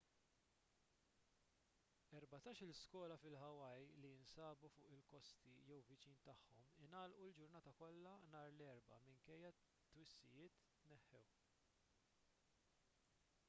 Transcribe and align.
erbatax-il 2.19 2.71
skola 2.77 3.17
fil-hawaii 3.23 3.91
li 4.01 4.09
jinsabu 4.15 4.71
fuq 4.77 4.87
il-kosti 4.95 5.53
jew 5.67 5.77
viċin 5.89 6.17
tagħhom 6.29 6.65
ingħalqu 6.87 7.21
l-ġurnata 7.27 7.75
kollha 7.83 8.17
nhar 8.33 8.51
l-erbgħa 8.55 8.99
minkejja 9.05 9.53
li 9.53 9.69
t-twissijiet 9.69 10.59
tneħħew 10.81 11.23